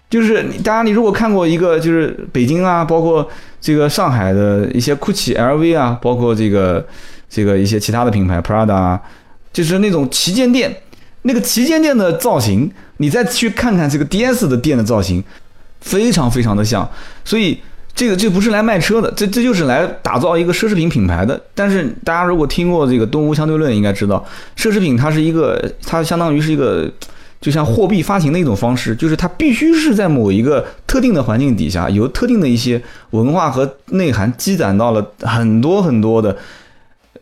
[0.09, 3.29] 就是大家，你如果看过一个，就是北京啊，包括
[3.61, 6.85] 这个上海的一些 GUCCI、LV 啊，包括这个
[7.29, 8.99] 这个一些其他的品牌 Prada 啊，
[9.64, 10.83] 就是那种旗舰店，
[11.23, 15.25] 那个旗舰店的造型，你再去看看这个 DS 的店的造型，
[15.81, 16.88] 非常非常的像，
[17.25, 17.59] 所以。
[17.99, 21.40] 这个这不是来卖车的，这这就是来打造一个奢侈品品牌的。
[21.55, 24.23] 但是大家如果听过这个东吴相对论，应该知道，
[24.55, 26.92] 奢侈品它是一个，它相当于是一个，
[27.40, 32.79] 就像货币发行的一种方式，就是它必须是在某一个特定的环境底下，由特定的一些
[33.12, 36.37] 文化和内涵积攒到了很多很多的。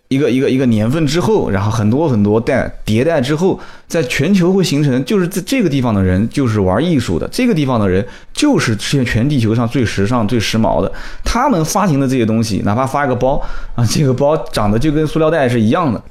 [0.08, 3.58] 一个一个一个年份之后，然后很多很多代迭代之后，
[3.94, 10.92] 在全球会形成，就是在这个地方的人就是玩艺术的，这个地方的人就是现全地球上最时尚、最时髦的。
[11.22, 13.40] 他们发行的这些东西，哪怕发一个包
[13.76, 16.02] 啊，这个包长得就跟塑料袋是一样的。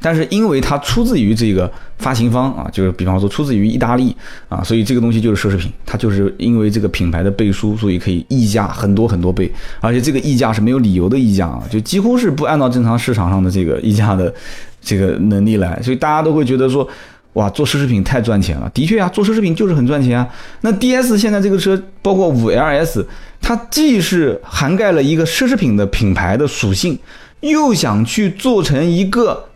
[0.00, 4.16] 但是因为它出自于这个发行方啊，就是比方说出自于意大利
[4.48, 5.72] 啊，所以这个东西就是奢侈品。
[5.84, 9.50] 它就是因为这个品牌的背书，所以可以溢价很多很多倍，
[9.80, 14.32] 而且这个溢价是没有理由的溢价啊，就几乎是不按照正常市场上的这个溢价的
[14.80, 16.88] 这个能力来，所以大家都会觉得说，
[17.34, 18.70] 哇，做奢侈品太赚钱了。
[18.74, 20.28] 的确啊，做奢侈品就是很赚钱啊。
[20.62, 23.04] 那 DS 现在这个车，包括五 LS，
[23.40, 26.98] 它既是涵盖了一个奢侈品的品牌的属性，
[27.40, 29.46] 又想去做成一个。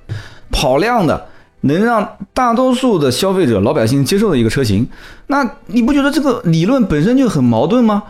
[0.49, 1.27] 跑量的，
[1.63, 4.87] 能让大多数的消费者、老百姓接受的一个车型，
[5.27, 8.01] 那你不觉得这个理论本身就很矛盾吗？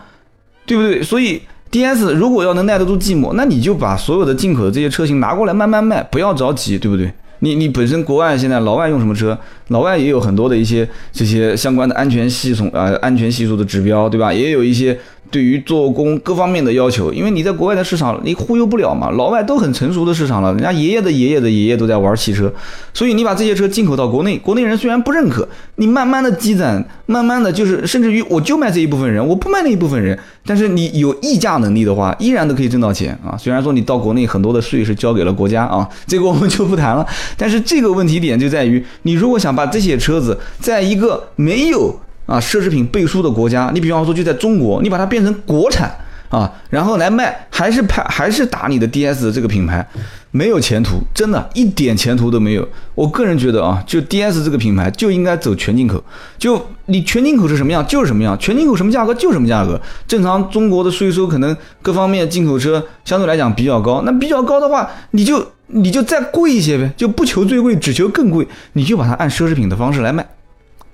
[0.67, 1.01] 对不对？
[1.01, 7.11] 所以 D S 如果要能耐得住寂寞，那你就把所有的进口的这些车型拿过来慢慢卖，不要着急，对不对？
[7.39, 9.37] 你你本身国外现在老外用什么车？
[9.69, 14.33] 老外也有很多的一些这些相关的安全系统啊，安全系数的指标，对吧？
[14.33, 14.97] 也有一些。
[15.29, 19.09] 对于做工各方面的要求，因为你在国外的市场，你忽悠不了嘛。
[19.11, 22.51] 老外都很成熟的市场了，人家爷爷的爷爷的爷爷都在玩汽车，
[22.93, 33.35] 所以你把这些车进口到国内，国内人虽然不认可，你慢慢的积攒，慢慢的就是，甚至于我就卖这一部分人，我不卖那一部分人，但是你有溢价能力的话，依然都可以挣到钱啊。
[33.37, 37.05] 虽然说你到国内很多的税是交给了国家啊，这个我们就不谈了。
[37.37, 45.89] 但是这个问题点就在于，你如果想把这些车子在一个没有啊，奢侈品背书的国家，你比方说就在中国，你把它变成国产
[46.29, 49.87] 啊，然后来卖，还是拍还是打你的 DS 这个品牌，
[50.31, 52.67] 没有前途，真的一点前途都没有。
[52.95, 56.03] 我个人觉得啊，就 DS 这个品牌就应该走全进口，
[56.37, 59.79] 就你全进口是什么样就是什么样，全进口什么价格就什么价格。
[60.05, 70.27] 正常中国的税收可能各方面进口车相对来讲比较高，那比较高的话，你就你就再贵一些呗，就不求最贵，只求更贵，你就把它按奢侈品的方式来卖。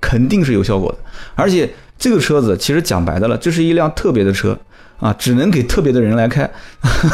[0.04, 0.98] 肯定是有效果的，
[1.34, 4.58] 而且这个车子其实讲白的了，这是一辆特别的车
[5.00, 6.50] 啊，只能给特别的人来开。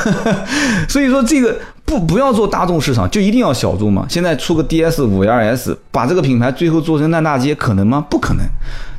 [0.89, 4.07] 所以说这个不不要做大众市场，就一定要小众嘛。
[4.09, 8.03] 现在出个 DS 五 RS，把这个品牌最后做成烂大街，可能吗？
[8.09, 8.43] 不可能。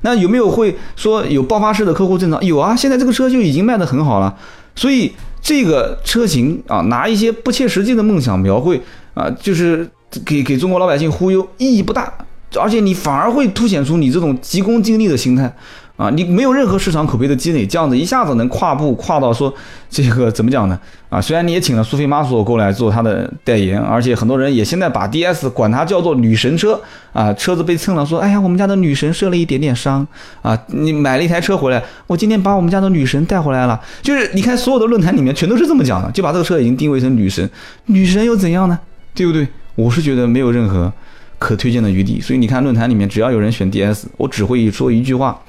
[0.03, 2.41] 那有没有会说有爆发式的客户增长？
[2.45, 4.33] 有啊，现在这个车就已经卖得很好了。
[4.77, 8.81] 所以这个车型啊，拿一些不切实际的梦想描绘
[9.15, 9.89] 啊，就是
[10.25, 12.13] 给给中国老百姓忽悠，意义不大。
[12.59, 15.53] 而且你反而会凸显出你这种急功近利的心态，
[15.97, 19.53] 啊，你没有任何市场口碑的积累，这样子一下子能跨步跨到说
[19.89, 20.79] 这个怎么讲呢？
[21.09, 26.81] 啊，虽然你也请了苏菲玛索过来做他的代言，而且很多人也现在把 DS 管它叫做女神车
[27.13, 30.07] 啊，车子被蹭了，说哎呀我们家的女神受了一点点伤
[30.43, 37.49] 啊，你买了一台车回来，我今天把我们家的女神带回来了，就是你看所有的论坛里面全都是这么讲的，就把这个车已经定位成女神，
[37.87, 38.79] 女神又怎样呢？
[39.15, 39.47] 对不对？
[39.75, 40.93] 我是觉得没有任何。
[41.41, 45.41] 可推荐的余地，所以你看论坛里面，只要有人选 DS，我只会说一句话：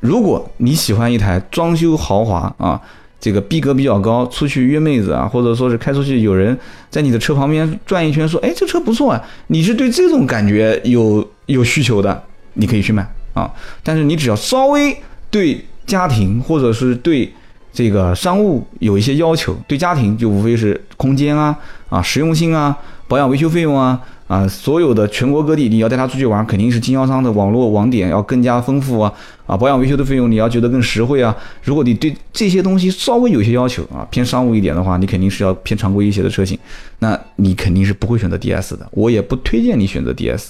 [0.00, 2.80] 如果你喜欢一台装修豪华啊，
[3.20, 12.22] 这个逼格比较高，出去约妹子啊，或者说是开出去有人在你的车旁边转一圈，说哎这车不错啊，你是对这种感觉有有需求的，
[12.54, 13.52] 你可以去买啊。
[13.82, 14.96] 但是你只要稍微
[15.30, 17.30] 对家庭或者是对
[17.72, 21.54] 这个商务有一些要求，对家庭就无非是空间啊
[21.90, 22.74] 啊实用性啊
[23.06, 24.00] 保养维修费用啊。
[24.28, 29.12] 啊，所有的全国各地，你要带他出去玩，肯定是经销商的网络网点要更加丰富啊。
[29.46, 31.34] 啊，保养维修的费用你要觉得更实惠啊。
[31.62, 36.58] 如果你对这些东西稍微有些要求啊，偏商务一点的话，你肯定是要偏常规一些的车型。
[36.98, 40.48] 那你肯定是不会选择 DS 的，我也不推荐你选择 DS。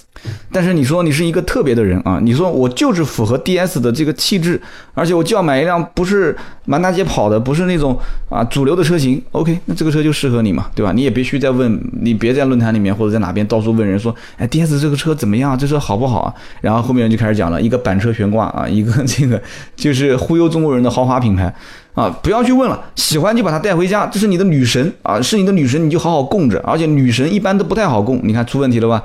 [0.51, 4.61] 但是你说你是一个特别的人啊，你说我就是符合 DS 的这个气质，
[4.95, 7.99] 而且我就要买一辆不是满大街跑的，不是那种
[8.31, 9.21] 啊主流的车型。
[9.33, 10.93] OK，那这个车就适合你嘛，对吧？
[10.93, 15.59] 你也必须再问，你别在论坛里面或者在哪边到处问人说，哎，DS 这个车怎么样？
[15.59, 16.33] 这车好不好啊？
[16.61, 18.86] 然后后面人就开始讲了一个板车悬挂啊，一。
[19.07, 19.41] 这个
[19.75, 21.55] 就是忽悠中国人的豪华品牌
[21.95, 22.11] 啊！
[22.23, 26.61] 不要去问了，喜欢就把它带回家，这是你的女神啊，是你的女神，你就好好供着。
[26.61, 29.03] 而且女神一般都不太好供，你看出问题了吧？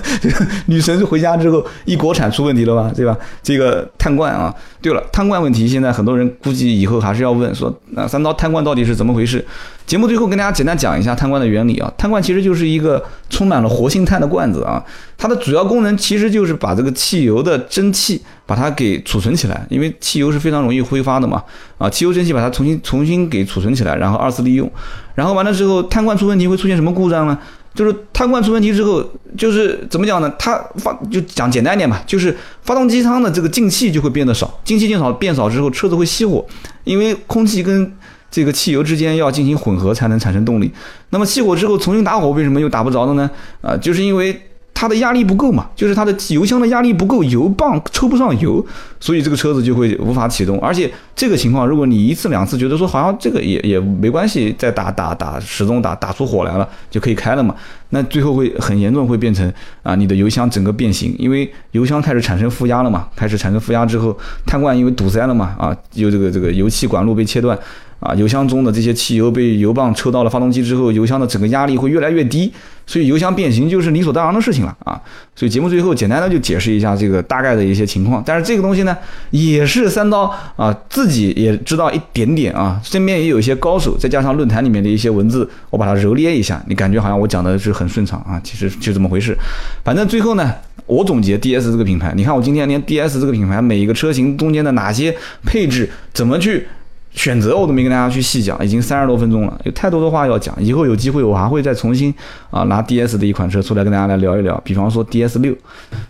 [0.66, 2.92] 女神就回家之后一国产出问题了吧？
[2.94, 3.16] 对吧？
[3.42, 9.44] 这个碳罐啊，对了，碳罐问题现在很多人估计以后还是要问，说那三刀碳罐到底是怎么回事？
[9.88, 14.84] 节目最后跟大家简单讲一下碳罐的原理啊，碳罐其实就是一个充满了活性炭的罐子啊，
[15.16, 21.42] 它的主要功能其实就是把这个汽油的蒸汽把它给储存起来，因为汽油是非常容易挥发的嘛，
[21.78, 24.70] 啊，汽油蒸汽把它重新重新给储存起来，然后二次利用，
[25.14, 27.38] 然后完了之后碳罐出问题会出现什么故障呢？
[27.74, 29.02] 就是碳罐出问题之后，
[29.38, 30.30] 就是怎么讲呢？
[30.38, 36.44] 它发就讲简单一点吧，就是发动机舱的这个进气就会变得少，进气变少变少之后，车子会熄火，
[36.84, 37.90] 因为空气跟
[38.30, 40.70] 这个汽油之间要进行混合才能产生动力，
[41.10, 43.30] 那么熄火之后重新打火，为什么又打不着的呢？
[43.60, 44.42] 啊，就是因为。
[44.80, 48.64] 它的压力不够嘛，就是它的油箱的压力不够，油泵抽不上油，
[49.00, 50.56] 所以这个车子就会无法启动。
[50.60, 57.52] 而且这个情况，如果你一次两次觉得说好像这个也也没关系，再打打打，始终打打出火来了就可以开了嘛，
[57.88, 67.58] 那最后会很严重，会变成啊你的油箱整个变形，因为油箱开始产生负压了嘛，开始产生负压之后，碳罐因为堵塞了嘛，啊，有这个这个油气管路被切断。
[68.00, 72.52] 啊，油箱中的这些汽油被油泵抽到了发动机之后，油箱的整个压力会越来越低，
[72.86, 75.00] 所以油箱变形就是理所当然的事情了啊。
[75.34, 78.96] 所以节目最后简单的就解释一下这个大概的一些情况，但是这个东西呢，
[79.30, 89.36] 也是三刀啊自己也知道一点点啊，身边也有一些高手，再加上论坛里面的一些文字，我把它揉捏一下，你感觉好像我讲的是很顺畅啊，其实就这么回事。
[89.82, 90.54] 反正最后呢，
[90.86, 95.12] 我总结 DS 这个品牌，你看我今天连 DS 这个品牌每一个车型中间的哪些
[95.44, 96.68] 配置怎么去。
[97.12, 100.54] 选择我都没跟大家去细讲，已经三十多分钟了，有太多的话要讲。
[100.62, 102.14] 以后有机会我还会再重新
[102.50, 105.54] 啊拿 DS 的一款车出来跟大家来聊一聊，比方说 DS 六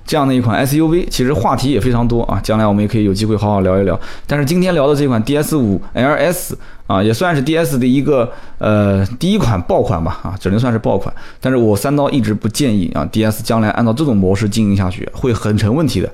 [0.04, 3.98] 这样的一款 SUV，其实话题也非常多啊，将来我们也可以有机会好好聊一聊。
[4.26, 6.54] 但是今天聊的这款 DS 五 LS。
[6.88, 11.14] 啊，也算是 DS 的一个呃第一款爆款吧，啊，只能算是爆款。
[11.38, 16.10] 但是我三刀一直不建议啊，DS 将来按照这种模式经营下去会很成问题的。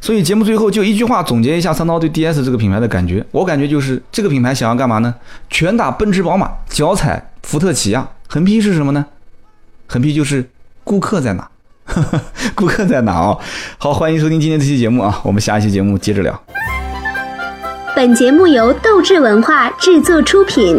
[0.00, 5.14] 所以节目最后就一句话总结一下三刀对 DS 这个品牌的感觉，我感觉就是这个品牌想要干嘛呢？
[5.48, 9.06] 拳打奔驰、宝马，脚踩福特、起亚，横批是什么呢？
[9.86, 10.44] 横批就是
[10.82, 11.48] 顾客在哪？
[12.56, 13.38] 顾客在哪啊？
[13.78, 16.42] 好，欢迎收听今天这期节目啊，我们下一期节目接着聊。
[17.96, 20.78] 本节目由斗志文化制作出品。